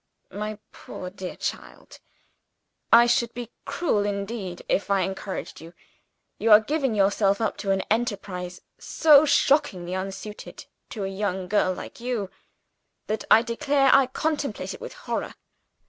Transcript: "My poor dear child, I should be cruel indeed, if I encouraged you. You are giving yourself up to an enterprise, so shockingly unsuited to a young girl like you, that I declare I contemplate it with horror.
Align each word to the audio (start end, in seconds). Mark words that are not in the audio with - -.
"My 0.31 0.57
poor 0.71 1.11
dear 1.11 1.35
child, 1.35 1.99
I 2.91 3.05
should 3.05 3.35
be 3.35 3.51
cruel 3.65 4.03
indeed, 4.03 4.63
if 4.67 4.89
I 4.89 5.01
encouraged 5.01 5.61
you. 5.61 5.75
You 6.39 6.49
are 6.51 6.59
giving 6.59 6.95
yourself 6.95 7.39
up 7.39 7.55
to 7.57 7.69
an 7.69 7.81
enterprise, 7.91 8.61
so 8.79 9.25
shockingly 9.25 9.93
unsuited 9.93 10.65
to 10.89 11.03
a 11.03 11.07
young 11.07 11.47
girl 11.47 11.71
like 11.73 11.99
you, 11.99 12.31
that 13.05 13.25
I 13.29 13.43
declare 13.43 13.91
I 13.93 14.07
contemplate 14.07 14.73
it 14.73 14.81
with 14.81 14.93
horror. 14.93 15.35